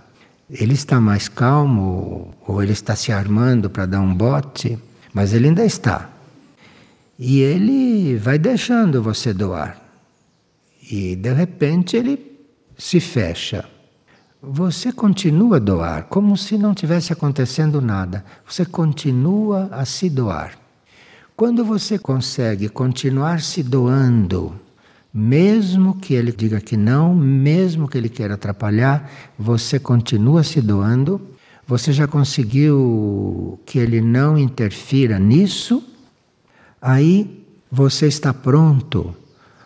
[0.50, 4.80] Ele está mais calmo, ou ele está se armando para dar um bote,
[5.14, 6.10] mas ele ainda está.
[7.20, 9.80] E ele vai deixando você doar.
[10.92, 12.20] E de repente ele
[12.76, 13.66] se fecha
[14.48, 18.24] você continua a doar, como se não tivesse acontecendo nada.
[18.48, 20.58] Você continua a se doar.
[21.36, 24.58] Quando você consegue continuar se doando,
[25.18, 29.10] mesmo que ele diga que não, mesmo que ele queira atrapalhar,
[29.40, 31.22] você continua se doando,
[31.66, 35.82] você já conseguiu que ele não interfira nisso,
[36.82, 39.16] aí você está pronto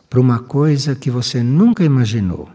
[0.08, 2.47] para uma coisa que você nunca imaginou.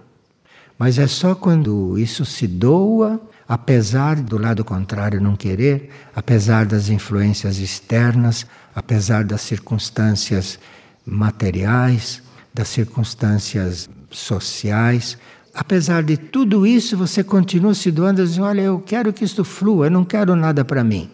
[0.79, 6.89] Mas é só quando isso se doa, apesar do lado contrário não querer, apesar das
[6.89, 10.61] influências externas, apesar das circunstâncias
[11.05, 12.23] materiais,
[12.55, 15.19] das circunstâncias sociais,
[15.53, 19.45] apesar de tudo isso, você continua se doando e diz: Olha, eu quero que isto
[19.45, 21.11] flua, eu não quero nada para mim.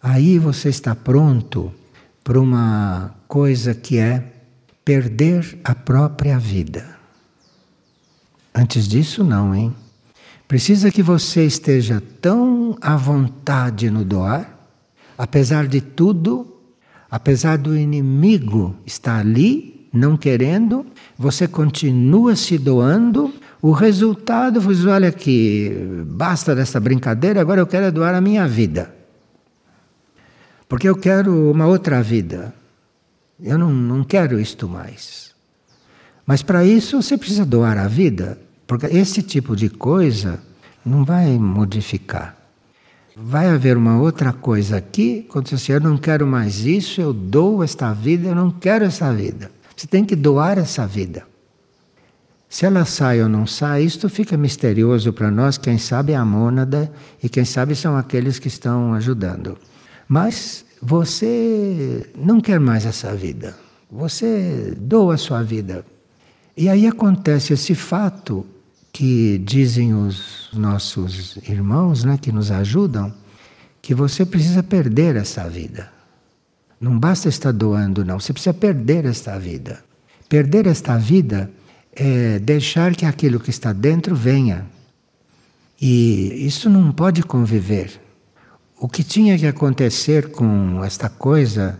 [0.00, 1.72] Aí você está pronto
[2.22, 4.32] para uma coisa que é
[4.84, 6.96] perder a própria vida.
[8.54, 9.74] Antes disso, não, hein?
[10.46, 14.58] Precisa que você esteja tão à vontade no doar,
[15.16, 16.56] apesar de tudo,
[17.10, 20.86] apesar do inimigo estar ali, não querendo,
[21.18, 23.34] você continua se doando.
[23.60, 25.70] O resultado foi: olha aqui,
[26.06, 28.94] basta dessa brincadeira, agora eu quero doar a minha vida.
[30.68, 32.54] Porque eu quero uma outra vida.
[33.40, 35.34] Eu não, não quero isto mais.
[36.26, 38.38] Mas para isso você precisa doar a vida.
[38.66, 40.40] Porque esse tipo de coisa
[40.84, 42.36] não vai modificar.
[43.16, 47.12] Vai haver uma outra coisa aqui, quando você diz, eu não quero mais isso, eu
[47.12, 49.50] dou esta vida, eu não quero essa vida.
[49.78, 51.24] Você tem que doar essa vida.
[52.48, 56.24] Se ela sai ou não sai, isto fica misterioso para nós, quem sabe é a
[56.24, 56.90] mônada
[57.22, 59.56] e quem sabe são aqueles que estão ajudando.
[60.08, 63.56] Mas você não quer mais essa vida.
[63.88, 65.86] Você doa a sua vida.
[66.56, 68.44] E aí acontece esse fato
[68.92, 73.14] que dizem os nossos irmãos, né, que nos ajudam,
[73.80, 75.97] que você precisa perder essa vida.
[76.80, 79.82] Não basta estar doando, não, você precisa perder esta vida.
[80.28, 81.50] Perder esta vida
[81.92, 84.66] é deixar que aquilo que está dentro venha.
[85.80, 88.00] E isso não pode conviver.
[88.78, 91.78] O que tinha que acontecer com esta coisa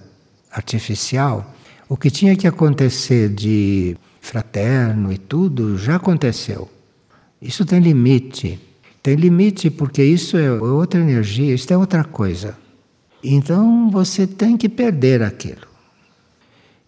[0.50, 1.54] artificial,
[1.88, 6.68] o que tinha que acontecer de fraterno e tudo, já aconteceu.
[7.40, 8.60] Isso tem limite.
[9.00, 12.56] Tem limite porque isso é outra energia, isso é outra coisa.
[13.22, 15.66] Então você tem que perder aquilo.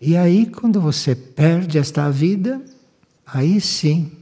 [0.01, 2.63] E aí, quando você perde esta vida,
[3.27, 4.13] aí sim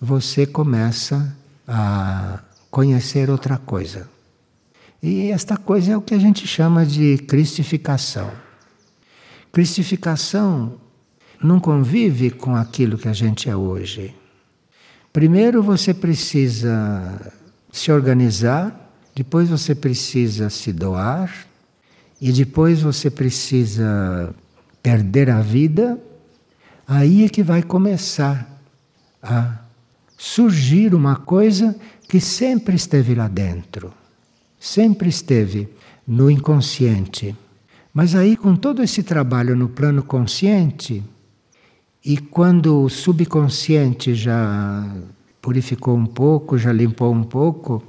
[0.00, 1.36] você começa
[1.66, 2.40] a
[2.70, 4.08] conhecer outra coisa.
[5.02, 8.30] E esta coisa é o que a gente chama de cristificação.
[9.52, 10.78] Cristificação
[11.42, 14.14] não convive com aquilo que a gente é hoje.
[15.12, 17.32] Primeiro você precisa
[17.70, 21.46] se organizar, depois você precisa se doar,
[22.20, 24.34] e depois você precisa
[24.82, 25.98] perder a vida.
[26.86, 28.60] Aí é que vai começar
[29.22, 29.58] a
[30.16, 31.74] surgir uma coisa
[32.08, 33.92] que sempre esteve lá dentro,
[34.58, 35.68] sempre esteve
[36.06, 37.34] no inconsciente.
[37.92, 41.02] Mas aí, com todo esse trabalho no plano consciente,
[42.04, 44.84] e quando o subconsciente já
[45.40, 47.82] purificou um pouco, já limpou um pouco,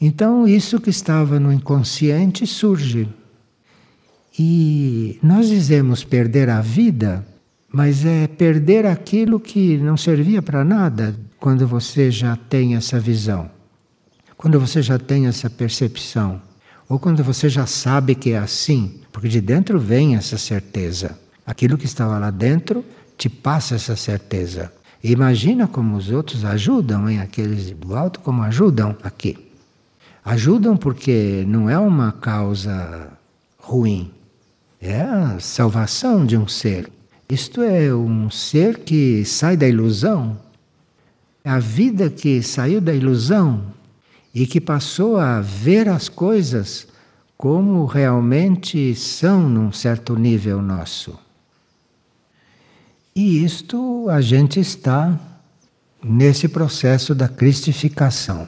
[0.00, 3.08] então isso que estava no inconsciente surge.
[4.38, 7.26] E nós dizemos perder a vida,
[7.72, 13.50] mas é perder aquilo que não servia para nada quando você já tem essa visão,
[14.36, 16.40] quando você já tem essa percepção,
[16.88, 21.18] ou quando você já sabe que é assim, porque de dentro vem essa certeza.
[21.46, 22.84] Aquilo que estava lá dentro
[23.16, 24.72] te passa essa certeza.
[25.02, 27.20] Imagina como os outros ajudam, hein?
[27.20, 29.38] aqueles do alto, como ajudam aqui.
[30.24, 33.08] Ajudam porque não é uma causa
[33.58, 34.10] ruim,
[34.80, 36.90] é a salvação de um ser.
[37.28, 40.38] Isto é um ser que sai da ilusão.
[41.44, 43.74] É a vida que saiu da ilusão
[44.34, 46.86] e que passou a ver as coisas
[47.36, 51.18] como realmente são num certo nível nosso.
[53.14, 55.18] E isto a gente está
[56.02, 58.46] nesse processo da cristificação.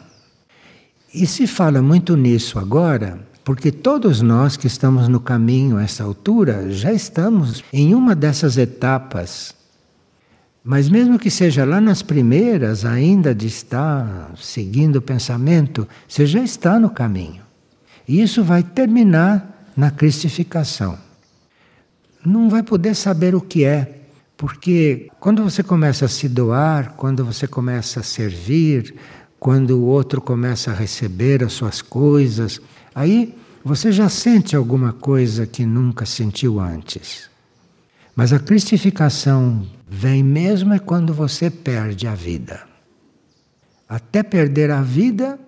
[1.13, 6.05] E se fala muito nisso agora, porque todos nós que estamos no caminho a essa
[6.05, 9.55] altura já estamos em uma dessas etapas.
[10.63, 16.43] Mas mesmo que seja lá nas primeiras, ainda de estar seguindo o pensamento, você já
[16.43, 17.41] está no caminho.
[18.07, 20.99] E isso vai terminar na cristificação.
[22.23, 24.03] Não vai poder saber o que é,
[24.37, 28.95] porque quando você começa a se doar, quando você começa a servir,
[29.41, 32.61] quando o outro começa a receber as suas coisas,
[32.95, 37.29] aí você já sente alguma coisa que nunca sentiu antes.
[38.15, 42.63] Mas a cristificação vem mesmo é quando você perde a vida.
[43.89, 45.39] Até perder a vida,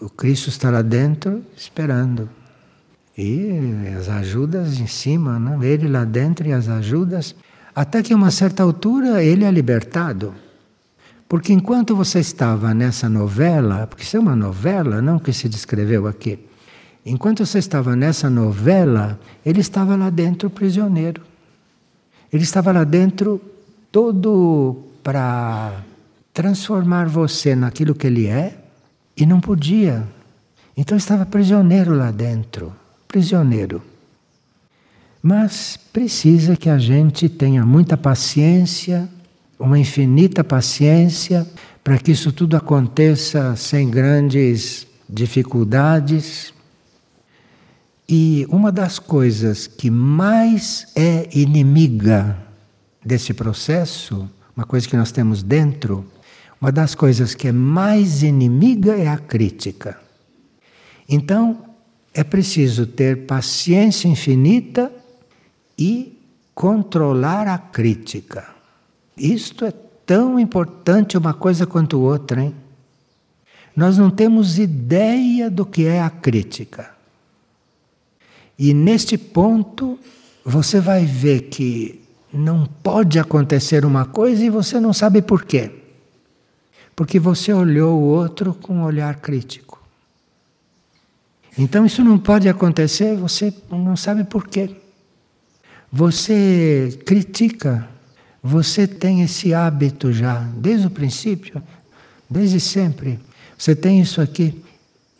[0.00, 2.28] o Cristo está lá dentro esperando.
[3.16, 3.50] E
[3.98, 5.58] as ajudas em cima, né?
[5.62, 7.34] ele lá dentro e as ajudas.
[7.74, 10.34] Até que a uma certa altura ele é libertado.
[11.28, 16.06] Porque enquanto você estava nessa novela, porque isso é uma novela, não que se descreveu
[16.06, 16.47] aqui.
[17.04, 21.22] Enquanto você estava nessa novela, ele estava lá dentro prisioneiro.
[22.32, 23.40] Ele estava lá dentro
[23.90, 25.82] todo para
[26.34, 28.58] transformar você naquilo que ele é
[29.16, 30.06] e não podia.
[30.76, 32.72] Então estava prisioneiro lá dentro
[33.08, 33.82] prisioneiro.
[35.22, 39.08] Mas precisa que a gente tenha muita paciência,
[39.58, 41.46] uma infinita paciência,
[41.82, 46.52] para que isso tudo aconteça sem grandes dificuldades.
[48.08, 52.38] E uma das coisas que mais é inimiga
[53.04, 56.10] desse processo, uma coisa que nós temos dentro,
[56.60, 60.00] uma das coisas que é mais inimiga é a crítica.
[61.06, 61.64] Então,
[62.14, 64.90] é preciso ter paciência infinita
[65.78, 66.18] e
[66.54, 68.48] controlar a crítica.
[69.16, 69.72] Isto é
[70.04, 72.54] tão importante uma coisa quanto outra, hein?
[73.76, 76.97] Nós não temos ideia do que é a crítica.
[78.58, 79.98] E neste ponto,
[80.44, 82.02] você vai ver que
[82.32, 85.70] não pode acontecer uma coisa e você não sabe por quê.
[86.96, 89.80] Porque você olhou o outro com um olhar crítico.
[91.56, 94.70] Então isso não pode acontecer, você não sabe por quê.
[95.90, 97.88] Você critica,
[98.42, 101.62] você tem esse hábito já, desde o princípio,
[102.28, 103.18] desde sempre.
[103.56, 104.62] Você tem isso aqui.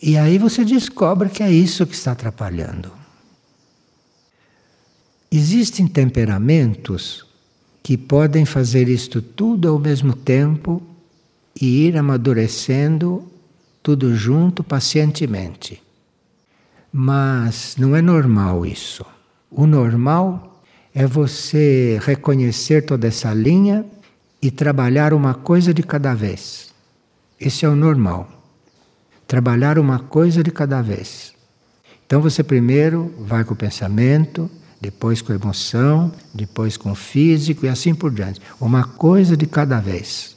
[0.01, 2.97] E aí você descobre que é isso que está atrapalhando.
[5.31, 7.26] Existem temperamentos
[7.83, 10.83] que podem fazer isto tudo ao mesmo tempo
[11.61, 13.26] e ir amadurecendo
[13.83, 15.83] tudo junto pacientemente.
[16.91, 19.05] Mas não é normal isso.
[19.51, 20.62] O normal
[20.95, 23.85] é você reconhecer toda essa linha
[24.41, 26.72] e trabalhar uma coisa de cada vez.
[27.39, 28.29] Esse é o normal.
[29.26, 31.35] Trabalhar uma coisa de cada vez.
[32.07, 34.51] Então você primeiro vai com o pensamento,
[34.81, 38.41] depois com a emoção, depois com o físico e assim por diante.
[38.61, 40.37] Uma coisa de cada vez.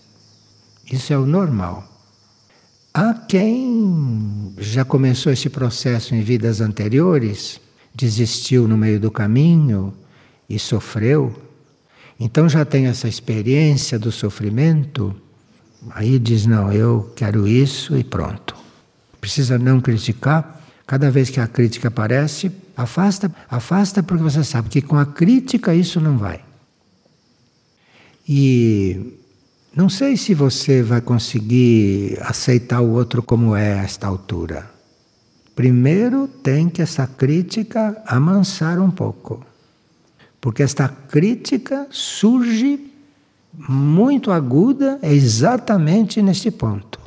[0.91, 1.87] Isso é o normal.
[2.93, 7.61] Há quem já começou esse processo em vidas anteriores,
[7.95, 9.93] desistiu no meio do caminho
[10.49, 11.33] e sofreu,
[12.19, 15.15] então já tem essa experiência do sofrimento,
[15.91, 18.55] aí diz: Não, eu quero isso e pronto.
[19.19, 20.61] Precisa não criticar.
[20.85, 25.73] Cada vez que a crítica aparece, afasta, afasta porque você sabe que com a crítica
[25.73, 26.41] isso não vai.
[28.27, 29.17] E
[29.75, 34.69] não sei se você vai conseguir aceitar o outro como é a esta altura.
[35.55, 39.45] Primeiro tem que essa crítica amansar um pouco.
[40.39, 42.91] Porque esta crítica surge
[43.53, 46.99] muito aguda exatamente neste ponto.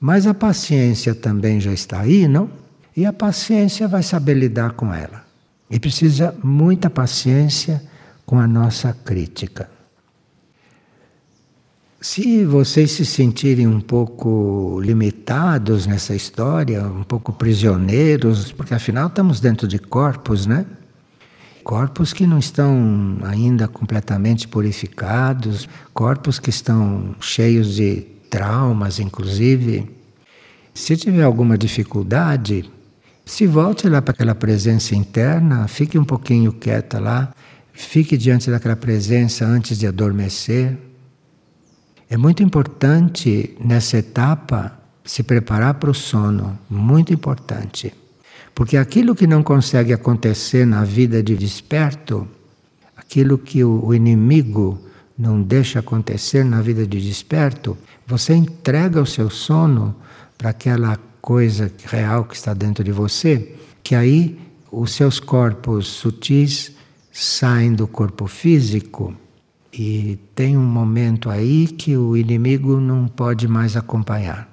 [0.00, 2.50] Mas a paciência também já está aí, não?
[2.96, 5.24] E a paciência vai saber lidar com ela.
[5.70, 7.82] E precisa muita paciência
[8.26, 9.68] com a nossa crítica.
[12.00, 19.38] Se vocês se sentirem um pouco limitados nessa história, um pouco prisioneiros, porque afinal estamos
[19.38, 20.64] dentro de corpos, né?
[21.62, 29.90] Corpos que não estão ainda completamente purificados, corpos que estão cheios de traumas, inclusive.
[30.72, 32.70] Se tiver alguma dificuldade,
[33.30, 37.32] se volte lá para aquela presença interna, fique um pouquinho quieta lá,
[37.72, 40.76] fique diante daquela presença antes de adormecer
[42.10, 47.94] é muito importante nessa etapa se preparar para o sono, muito importante.
[48.52, 52.26] Porque aquilo que não consegue acontecer na vida de desperto,
[52.96, 54.76] aquilo que o inimigo
[55.16, 59.94] não deixa acontecer na vida de desperto, você entrega o seu sono
[60.36, 64.38] para aquela coisa real que está dentro de você, que aí
[64.70, 66.72] os seus corpos sutis
[67.12, 69.14] saem do corpo físico
[69.72, 74.48] e tem um momento aí que o inimigo não pode mais acompanhar.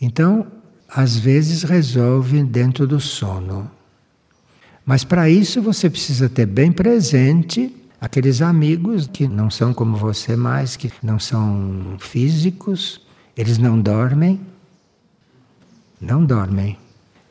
[0.00, 0.46] Então,
[0.88, 3.70] às vezes resolve dentro do sono.
[4.84, 10.34] Mas para isso você precisa ter bem presente aqueles amigos que não são como você
[10.34, 13.00] mais, que não são físicos,
[13.36, 14.40] eles não dormem.
[16.00, 16.78] Não dormem.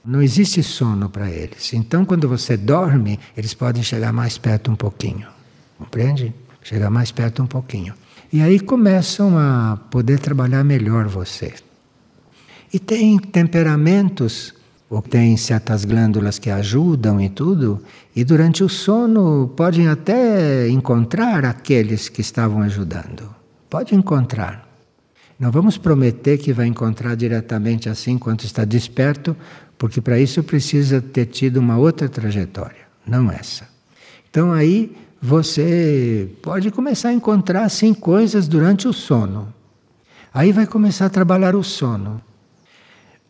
[0.05, 1.73] Não existe sono para eles.
[1.73, 5.27] Então, quando você dorme, eles podem chegar mais perto um pouquinho.
[5.77, 6.33] Compreende?
[6.61, 7.93] Chega mais perto um pouquinho.
[8.31, 11.53] E aí começam a poder trabalhar melhor você.
[12.71, 14.53] E tem temperamentos,
[14.87, 17.81] ou tem certas glândulas que ajudam e tudo,
[18.15, 23.33] e durante o sono podem até encontrar aqueles que estavam ajudando.
[23.67, 24.68] Pode encontrar.
[25.39, 29.35] Não vamos prometer que vai encontrar diretamente assim enquanto está desperto,
[29.77, 33.65] porque para isso precisa ter tido uma outra trajetória, não essa.
[34.29, 39.53] Então aí você pode começar a encontrar assim coisas durante o sono.
[40.33, 42.21] Aí vai começar a trabalhar o sono.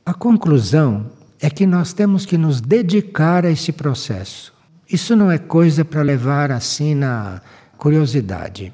[0.03, 4.51] A conclusão é que nós temos que nos dedicar a esse processo.
[4.91, 7.39] Isso não é coisa para levar assim na
[7.78, 8.74] curiosidade.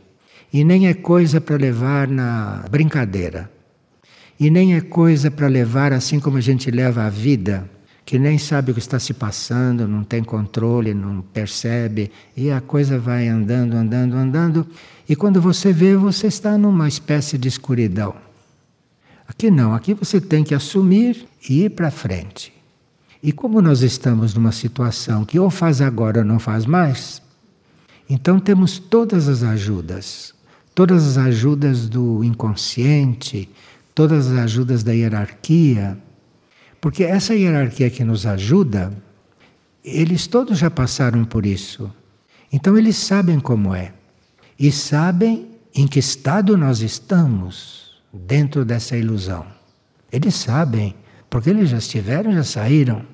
[0.56, 3.52] E nem é coisa para levar na brincadeira.
[4.40, 7.70] E nem é coisa para levar assim como a gente leva a vida,
[8.06, 12.62] que nem sabe o que está se passando, não tem controle, não percebe, e a
[12.62, 14.68] coisa vai andando, andando, andando,
[15.10, 18.16] e quando você vê, você está numa espécie de escuridão.
[19.28, 22.54] Aqui não, aqui você tem que assumir e ir para frente.
[23.22, 27.22] E como nós estamos numa situação que ou faz agora ou não faz mais,
[28.10, 30.34] então temos todas as ajudas,
[30.76, 33.50] todas as ajudas do inconsciente,
[33.96, 35.98] todas as ajudas da hierarquia,
[36.82, 38.92] porque essa hierarquia que nos ajuda,
[39.84, 41.92] eles todos já passaram por isso.
[42.52, 43.94] Então eles sabem como é.
[44.60, 49.46] E sabem em que estado nós estamos dentro dessa ilusão.
[50.12, 50.94] Eles sabem,
[51.30, 53.06] porque eles já estiveram, já saíram.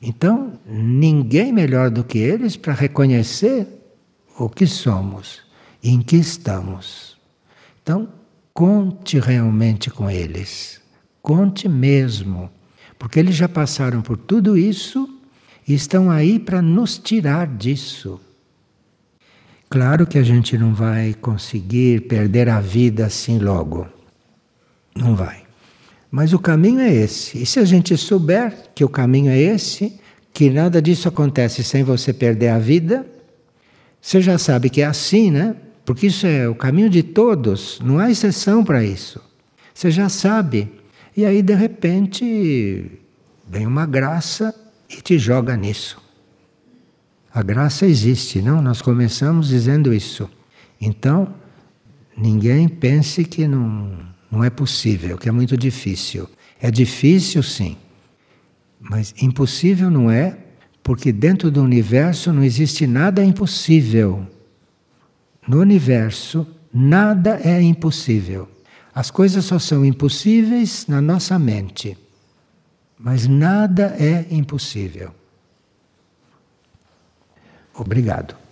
[0.00, 3.66] Então, ninguém melhor do que eles para reconhecer
[4.38, 5.43] o que somos
[5.84, 7.18] em que estamos.
[7.82, 8.08] Então,
[8.54, 10.80] conte realmente com eles.
[11.20, 12.50] Conte mesmo,
[12.98, 15.08] porque eles já passaram por tudo isso
[15.68, 18.18] e estão aí para nos tirar disso.
[19.68, 23.86] Claro que a gente não vai conseguir perder a vida assim logo.
[24.94, 25.42] Não vai.
[26.10, 27.42] Mas o caminho é esse.
[27.42, 29.98] E se a gente souber que o caminho é esse,
[30.32, 33.04] que nada disso acontece sem você perder a vida,
[34.00, 35.56] você já sabe que é assim, né?
[35.84, 39.20] Porque isso é o caminho de todos, não há exceção para isso.
[39.72, 40.70] Você já sabe.
[41.16, 42.90] E aí, de repente,
[43.48, 44.54] vem uma graça
[44.88, 46.02] e te joga nisso.
[47.32, 48.62] A graça existe, não?
[48.62, 50.30] Nós começamos dizendo isso.
[50.80, 51.34] Então,
[52.16, 56.28] ninguém pense que não não é possível, que é muito difícil.
[56.60, 57.76] É difícil, sim.
[58.80, 60.36] Mas impossível não é,
[60.82, 64.26] porque dentro do universo não existe nada impossível.
[65.46, 68.48] No universo, nada é impossível.
[68.94, 71.98] As coisas só são impossíveis na nossa mente.
[72.98, 75.12] Mas nada é impossível.
[77.74, 78.43] Obrigado.